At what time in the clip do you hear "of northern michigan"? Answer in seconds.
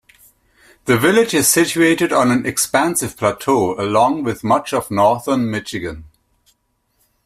4.73-6.05